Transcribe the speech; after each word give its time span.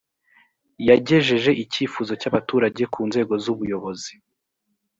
yagejeje 0.87 1.51
icyifuzo 1.63 2.13
cy’abaturage 2.21 2.83
ku 2.93 3.01
nzego 3.09 3.33
z 3.43 3.45
ubuyobozi 3.53 4.13